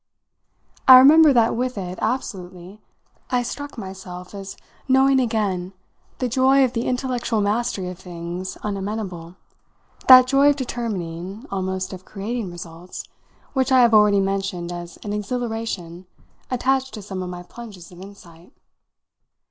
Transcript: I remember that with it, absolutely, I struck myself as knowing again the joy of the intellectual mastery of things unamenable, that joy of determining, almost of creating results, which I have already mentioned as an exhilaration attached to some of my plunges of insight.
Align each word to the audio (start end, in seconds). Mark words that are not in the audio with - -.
I 0.87 0.97
remember 0.97 1.31
that 1.31 1.55
with 1.55 1.77
it, 1.77 1.99
absolutely, 2.01 2.81
I 3.29 3.43
struck 3.43 3.77
myself 3.77 4.33
as 4.33 4.57
knowing 4.87 5.19
again 5.19 5.73
the 6.17 6.27
joy 6.27 6.63
of 6.65 6.73
the 6.73 6.87
intellectual 6.87 7.39
mastery 7.39 7.87
of 7.87 7.99
things 7.99 8.57
unamenable, 8.63 9.35
that 10.07 10.25
joy 10.25 10.49
of 10.49 10.55
determining, 10.55 11.45
almost 11.51 11.93
of 11.93 12.03
creating 12.03 12.49
results, 12.51 13.03
which 13.53 13.71
I 13.71 13.81
have 13.81 13.93
already 13.93 14.21
mentioned 14.21 14.71
as 14.71 14.97
an 15.03 15.13
exhilaration 15.13 16.07
attached 16.49 16.95
to 16.95 17.03
some 17.03 17.21
of 17.21 17.29
my 17.29 17.43
plunges 17.43 17.91
of 17.91 18.01
insight. 18.01 18.53